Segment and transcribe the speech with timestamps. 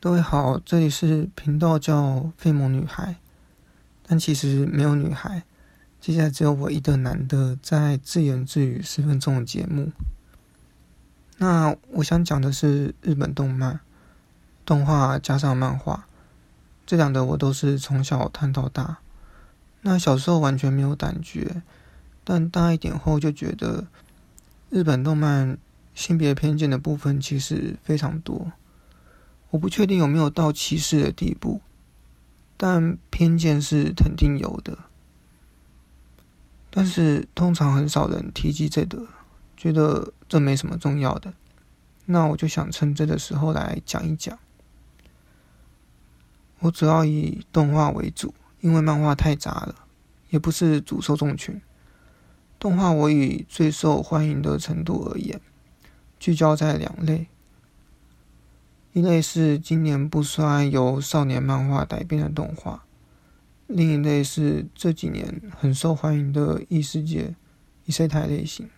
[0.00, 3.16] 各位好，这里是频道叫费蒙女孩，
[4.06, 5.42] 但其实没有女孩，
[6.00, 9.90] 接下来只有我一个男的在自言自语十分钟的节目。
[11.38, 13.80] 那我想讲的是日本动漫、
[14.64, 16.06] 动画加上漫画，
[16.86, 18.98] 这两个我都是从小看到大。
[19.80, 21.60] 那小时候完全没有感觉，
[22.22, 23.88] 但大一点后就觉得
[24.70, 25.58] 日本动漫
[25.92, 28.52] 性别偏见的部分其实非常多。
[29.50, 31.60] 我不确定有没有到歧视的地步，
[32.56, 34.78] 但偏见是肯定有的。
[36.70, 39.06] 但是通常很少人提及这个，
[39.56, 41.32] 觉得这没什么重要的。
[42.06, 44.38] 那我就想趁这个时候来讲一讲。
[46.60, 48.34] 我主要以动画为主。
[48.60, 49.86] 因为漫画太杂了，
[50.30, 51.62] 也不是主受众群。
[52.58, 55.40] 动画我以最受欢迎的程度而言，
[56.18, 57.28] 聚焦在两类：
[58.92, 62.80] 一类是今年不衰由少年漫画改编的动画；
[63.66, 67.36] 另一类是这几年很受欢迎的异世界
[67.84, 68.68] 异世界类型。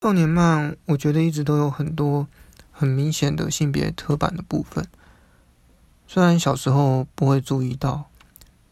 [0.00, 2.26] 少年漫我觉得一直都有很多
[2.70, 4.86] 很明显的性别刻板的部分。
[6.06, 8.10] 虽然小时候不会注意到，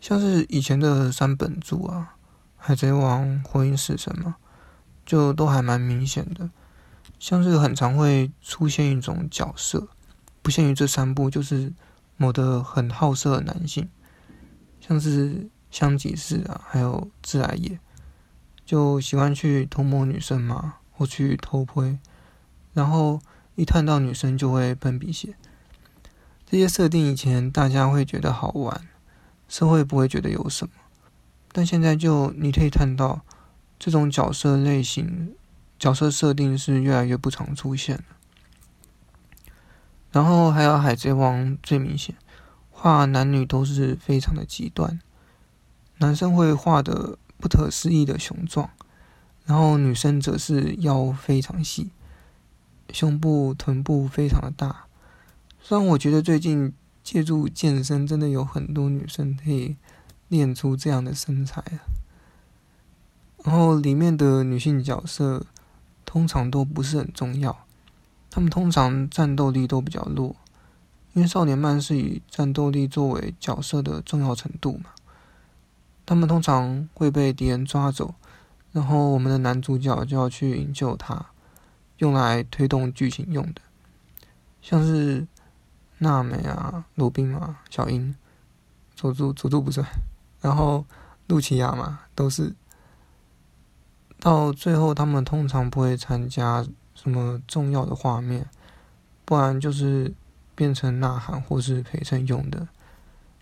[0.00, 2.16] 像是以前的三本柱啊、
[2.56, 4.36] 海贼王、火影死神嘛，
[5.04, 6.50] 就都还蛮明显的。
[7.20, 9.86] 像是很常会出现一种角色，
[10.40, 11.72] 不限于这三部，就是
[12.16, 13.88] 某的很好色的男性，
[14.80, 17.78] 像是香吉士啊，还有自来也，
[18.64, 21.98] 就喜欢去偷摸女生嘛，或去偷窥，
[22.72, 23.20] 然后
[23.54, 25.36] 一看到女生就会喷鼻血。
[26.46, 28.88] 这些设定以前大家会觉得好玩，
[29.46, 30.72] 社会不会觉得有什么，
[31.52, 33.20] 但现在就你可以看到，
[33.78, 35.34] 这种角色类型、
[35.80, 38.04] 角色设定是越来越不常出现。
[40.12, 42.14] 然后还有《海贼王》最明显，
[42.70, 45.00] 画男女都是非常的极端，
[45.98, 48.68] 男生会画的不可思议的雄壮，
[49.46, 51.90] 然后女生则是腰非常细，
[52.92, 54.84] 胸部、臀部非常的大。
[55.62, 59.76] 虽然我觉得最近借助健身，真的有很多女生可以
[60.28, 61.80] 练出这样的身材啊。
[63.44, 65.46] 然后里面的女性角色
[66.10, 67.56] 通常都不是很重要，
[68.28, 70.34] 他们通常战斗力都比较弱，
[71.12, 74.90] 因为少年漫是以战斗力作为角色的重要程度嘛。
[76.04, 78.16] 他们通常会被敌人抓走，
[78.72, 81.26] 然后我们的男主角就要去营救他，
[81.98, 83.60] 用来推动剧情用的，
[84.60, 85.28] 像是。
[86.02, 88.16] 娜美啊，罗宾啊，小樱，
[88.96, 89.86] 佐助佐助不算，
[90.40, 90.82] 然后
[91.26, 92.54] 露琪亚嘛，都是
[94.20, 96.64] 到最后他们通常不会参加
[96.94, 98.46] 什么重要的画面，
[99.24, 100.14] 不然就是
[100.54, 102.68] 变成呐喊或是陪衬用的。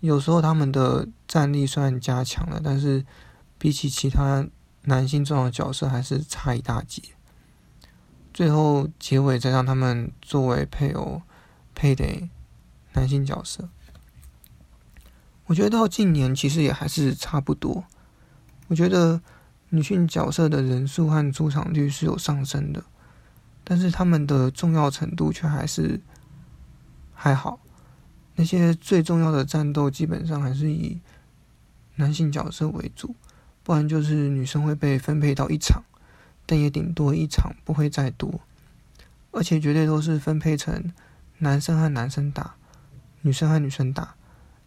[0.00, 3.04] 有时候他们的战力虽然加强了，但是
[3.58, 4.46] 比起其他
[4.84, 7.02] 男性重要角色还是差一大截。
[8.32, 11.20] 最后结尾再让他们作为配偶
[11.74, 12.30] 配得。
[12.92, 13.68] 男性角色，
[15.46, 17.84] 我觉得到近年其实也还是差不多。
[18.66, 19.22] 我觉得
[19.70, 22.84] 女性角色的人数和出场率是有上升的，
[23.64, 26.00] 但是他们的重要程度却还是
[27.14, 27.58] 还好。
[28.36, 31.00] 那些最重要的战斗基本上还是以
[31.96, 33.14] 男性角色为主，
[33.62, 35.82] 不然就是女生会被分配到一场，
[36.46, 38.40] 但也顶多一场不会再多，
[39.30, 40.92] 而且绝对都是分配成
[41.38, 42.54] 男生和男生打。
[43.22, 44.14] 女生和女生打，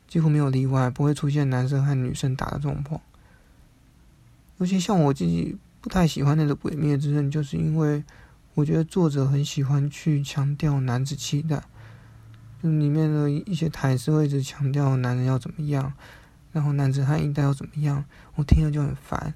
[0.08, 3.02] 几乎没有例外，不会出现男生和女生打的状况。
[4.58, 8.04] 尤其像我自己不太喜欢那个《鬼灭之刃》，就是因为
[8.54, 11.62] 我觉得作者很喜欢去强调男子气概，
[12.62, 15.94] 就里面的一些台词会一直强调男人要怎么样，
[16.52, 18.06] 然后男子汉应该要怎么样，
[18.36, 19.34] 我听了就很烦，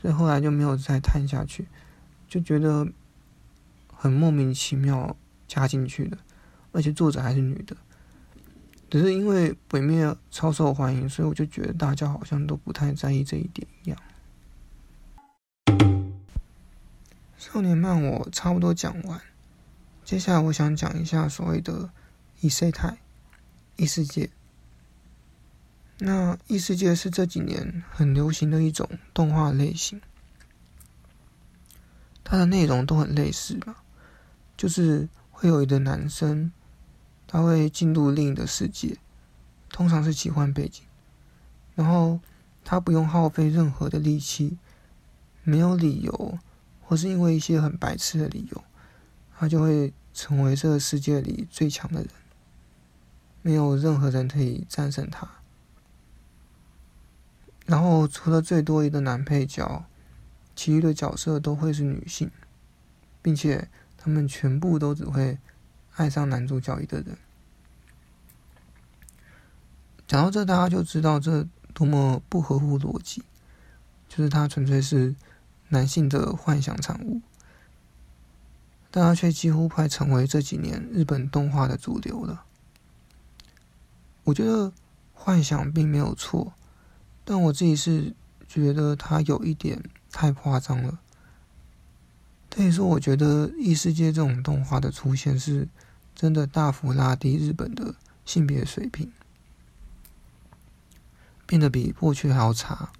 [0.00, 1.66] 所以后来就没有再看下去，
[2.28, 2.86] 就觉得
[3.92, 5.16] 很莫名其妙
[5.48, 6.16] 加进去的，
[6.72, 7.76] 而且作者还是女的。
[8.88, 13.98] 只是因为鬼灭超受欢迎，所以我就觉得大家好像都不太在意这一点一样。
[17.36, 19.20] 少年漫我差不多讲完，
[20.04, 21.90] 接下来我想讲一下所谓的
[22.40, 22.96] 异世界。
[23.76, 24.30] 异世界，
[25.98, 30.00] 那异世界是这几年很流行的一种动画类型，
[32.22, 33.82] 它的内容都很类似吧，
[34.56, 36.52] 就是会有一个男生。
[37.26, 38.98] 他会进入另一个世界，
[39.68, 40.82] 通常是奇幻背景，
[41.76, 42.18] 然后
[42.64, 44.58] 他不用耗费任何的力气，
[45.42, 46.38] 没有理由，
[46.82, 48.64] 或是因为一些很白痴的理由，
[49.38, 52.10] 他就会成为这个世界里最强的人，
[53.42, 55.28] 没有任何人可以战胜他。
[57.66, 59.84] 然后除了最多一个男配角，
[60.56, 62.30] 其余的角色都会是女性，
[63.22, 65.38] 并且他们全部都只会
[65.94, 67.16] 爱上男主角一个人。
[70.06, 73.22] 讲到这，大家就知道这多么不合乎逻辑，
[74.08, 75.14] 就是他纯粹是
[75.70, 77.20] 男性的幻想产物。
[78.92, 82.44] 但它却几乎快成为这几年日本动画的主流了。
[84.24, 84.72] 我觉得
[85.14, 86.52] 幻想并没有错，
[87.24, 88.14] 但我自己是
[88.48, 90.98] 觉得它有一点太夸张了。
[92.50, 95.68] 可以说，我觉得异世界这种动画的出现，是
[96.16, 97.94] 真的大幅拉低日本的
[98.24, 99.12] 性别水平，
[101.46, 102.90] 变得比过去还要差。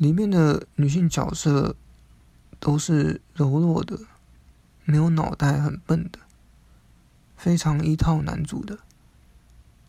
[0.00, 1.76] 里面的女性角色
[2.58, 3.98] 都是柔弱的。
[4.86, 6.18] 没有脑袋、很笨的，
[7.36, 8.78] 非常依靠男主的，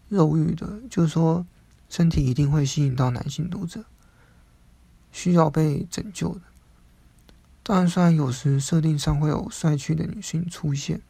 [0.10, 1.48] 肉欲的，就是说
[1.90, 3.86] 身体一定会吸引到男性读者，
[5.12, 6.42] 需要被拯救的。
[7.64, 11.02] 当然，虽然有时设定上会有帅气的女性出现，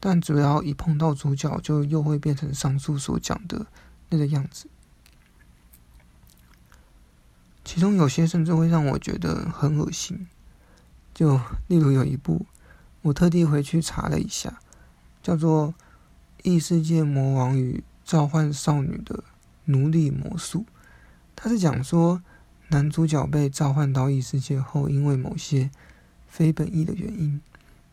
[0.00, 3.66] 但只要一碰到主角，就又会变成上述所讲的
[4.08, 4.66] 那个样子。
[7.72, 10.26] 其中有些甚至会让我觉得很恶心，
[11.14, 12.44] 就例如有一部。
[13.02, 14.58] 我特地回去查了一下，
[15.22, 15.68] 叫做
[16.42, 19.22] 《异世界魔王与召唤少女的
[19.66, 20.62] 奴隶魔术》。
[21.36, 22.20] 它是讲说，
[22.70, 25.70] 男主角被召唤到异世界后，因为某些
[26.26, 27.40] 非本意的原因，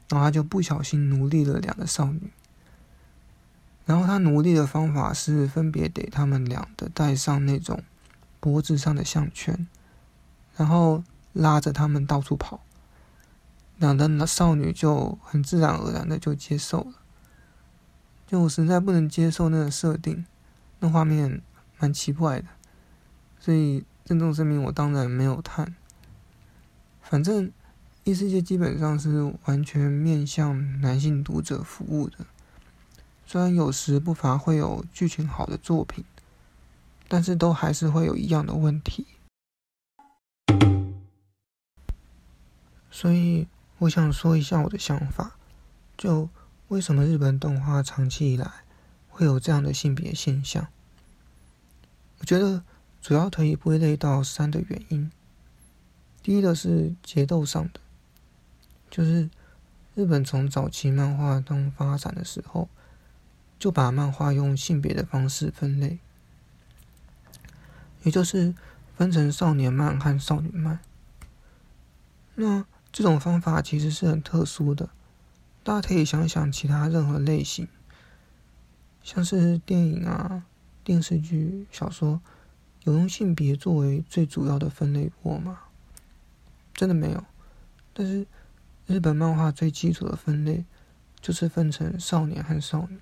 [0.10, 2.32] 然后他就不小心奴隶了两个少女。
[3.86, 7.84] 然后他奴隶的方法是分别给他们俩的戴上那种
[8.48, 9.68] 脖子上的项圈，
[10.56, 11.04] 然后
[11.34, 12.62] 拉着他们到处跑。
[13.76, 16.94] 两的少女就很自然而然的就接受了，
[18.26, 20.26] 就我实在不能接受那个设定，
[20.80, 21.42] 那画面
[21.78, 22.48] 蛮奇怪的，
[23.38, 25.76] 所以郑重声明，我当然没有看。
[27.02, 27.52] 反正
[28.06, 32.26] 异世界基本上是完全面向男性读者服务的，
[33.26, 36.06] 虽然有时不乏会有剧情好的作品，
[37.08, 39.08] 但是都还是会有一样的问题，
[42.90, 43.48] 所以。
[43.80, 45.36] 我想说一下我的想法，
[45.96, 46.28] 就
[46.70, 48.50] 为什么日本动画长期以来
[49.08, 50.68] 会有这样的性别现象？
[52.18, 52.64] 我觉得
[53.04, 55.12] 主要可以归类到三的原因。
[56.24, 57.80] 第一个是节奏上的，
[58.90, 59.30] 就是
[59.94, 62.68] 日本从早期漫画中发展的时候，
[63.60, 66.00] 就把漫画用性别的方式分类，
[68.08, 68.56] 也就是
[68.96, 70.80] 分成少年漫和少女漫。
[72.36, 74.90] 那这种方法其实是很特殊的，
[75.62, 77.68] 大家可以想想其他任何类型，
[79.04, 80.46] 像是电影啊、
[80.86, 82.22] 电视剧、小说，
[82.86, 85.60] 有用性别作为最主要的分类过吗？
[86.74, 87.22] 真的没有。
[87.94, 88.26] 但是
[88.86, 90.64] 日本漫画最基础的分类
[91.20, 92.98] 就是分成少年和少女，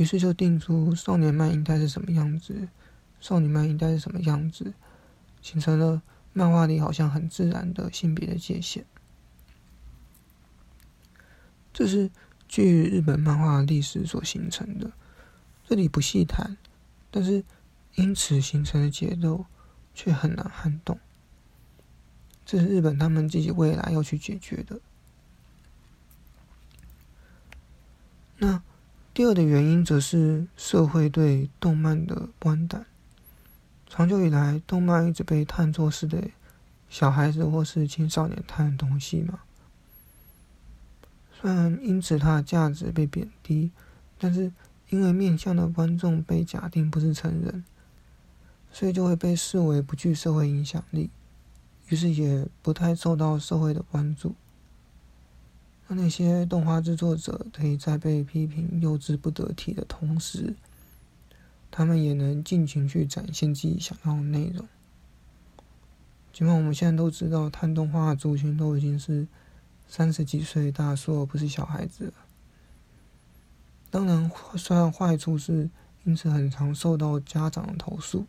[0.00, 2.68] 于是就定出少年漫应该是什么样子，
[3.20, 4.72] 少女漫应该是什么样子，
[5.42, 6.00] 形成了。
[6.32, 8.86] 漫画里好像很自然的性别的界限，
[11.72, 12.08] 这是
[12.46, 14.92] 据日本漫画历史所形成的。
[15.66, 16.56] 这里不细谈，
[17.10, 17.44] 但是
[17.96, 19.44] 因此形成的节奏
[19.92, 21.00] 却很难撼动。
[22.46, 24.80] 这是日本他们自己未来要去解决的。
[28.38, 28.62] 那
[29.20, 32.86] 第二的原因则是社会对动漫的观感。
[33.86, 36.32] 长久以来，动漫一直被看作是对
[36.88, 39.40] 小孩子或是青少年看的东西嘛。
[41.38, 43.72] 虽然因此它的价值被贬低，
[44.18, 44.50] 但是
[44.88, 47.62] 因为面向的观众被假定不是成人，
[48.72, 51.10] 所以就会被视为不具社会影响力，
[51.88, 54.34] 于是也不太受到社会的关注。
[55.92, 60.54] 那那些动画制作者可以在被批评幼稚不得体的同时，
[61.68, 64.68] 他们也能尽情去展现自己想要的内容。
[66.32, 69.26] 尽管我们现在都知道，看动画的族群都已经是
[69.88, 72.12] 三十几岁大叔，而不是小孩子了。
[73.90, 75.68] 当然，虽然坏处是
[76.04, 78.24] 因此很常受到家长的投诉，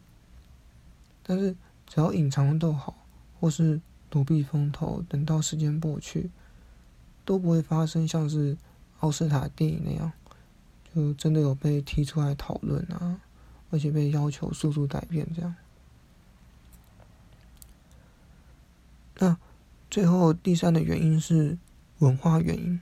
[1.21, 3.05] 但是只要隐藏都好，
[3.39, 6.31] 或是躲避风头，等到时间过去，
[7.25, 8.57] 都不会发生像是
[8.99, 10.11] 奥斯卡电影那样，
[10.93, 13.21] 就真的有被提出来讨论啊。
[13.73, 15.55] 而且被要求速速改变，这样。
[19.19, 19.37] 那
[19.89, 21.57] 最后第三的原因是
[21.99, 22.81] 文化原因。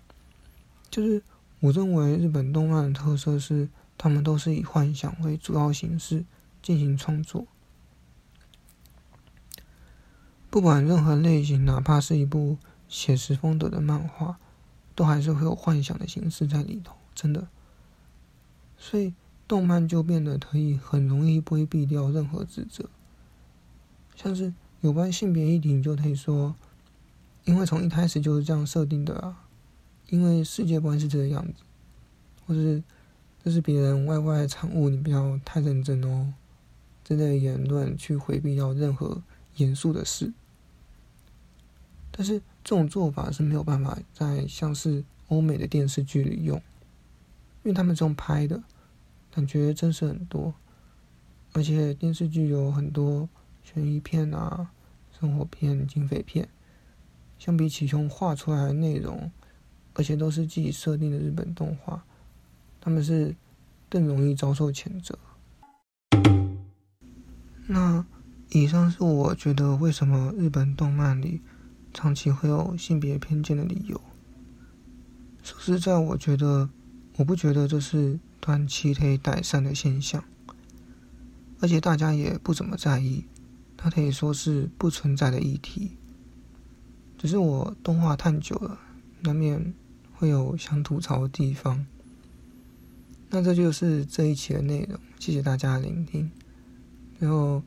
[0.89, 1.21] 就是
[1.59, 3.69] 我认为日本动漫的特色是，
[3.99, 6.25] 他们都是以幻想为主要形式
[6.63, 7.45] 进行创作。
[10.49, 12.57] 不管任何类型，哪怕是一部
[12.89, 14.37] 写实风格的漫画，
[14.93, 17.47] 都还是会有幻想的形式在里头，真的。
[18.77, 19.13] 所以
[19.47, 22.89] 动漫就变得可以很容易规避掉任何指责，
[24.15, 26.55] 像是有关性别议题，你就可以说，
[27.45, 29.45] 因为从一开始就是这样设定的啊，
[30.09, 31.63] 因为世界观是这个样子，
[32.47, 32.83] 或者是
[33.43, 36.33] 这是别人外外的产物，你不要太认真哦，
[37.03, 39.21] 这类言论去回避掉任何
[39.57, 40.33] 严肃的事。
[42.19, 46.57] 但是这种做法是没有办法在像是欧美的电视剧里用，
[47.63, 48.61] 因为他们这种拍的
[49.33, 50.53] 感觉真实很多，
[51.53, 53.29] 而且电视剧有很多
[53.63, 54.69] 悬疑片啊、
[55.17, 56.49] 生活片、警匪片，
[57.37, 59.31] 相比起用画出来的内容，
[59.93, 62.03] 而且都是自己设定的日本动画，
[62.81, 63.33] 他们是
[63.89, 65.17] 更容易遭受谴责。
[67.67, 68.05] 那
[68.49, 71.39] 以上是我觉得为什么日本动漫里。
[72.01, 73.99] 长期会有性别偏见的理由。
[75.43, 76.69] 说实在，我觉得
[77.17, 80.23] 我不觉得这是短期可以改善的现象，
[81.59, 83.25] 而且大家也不怎么在意，
[83.75, 85.97] 它可以说是不存在的议题。
[87.17, 88.79] 只是我动画看久了，
[89.19, 89.73] 难免
[90.13, 91.85] 会有想吐槽的地方。
[93.29, 96.31] 那这就是这一期的内容，谢谢大家聆听。
[97.19, 97.61] 最后，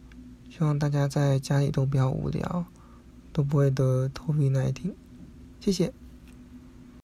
[0.49, 2.65] 希望大家在家里都不要无聊。
[3.33, 4.95] 都不会得头皮难听，
[5.61, 5.93] 谢谢。